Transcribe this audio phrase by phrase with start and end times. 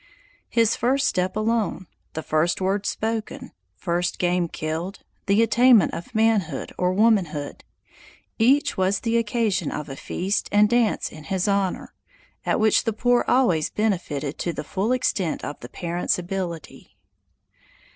[0.49, 6.73] His first step alone, the first word spoken, first game killed, the attainment of manhood
[6.75, 7.63] or womanhood,
[8.39, 11.93] each was the occasion of a feast and dance in his honor,
[12.47, 16.97] at which the poor always benefited to the full extent of the parents' ability.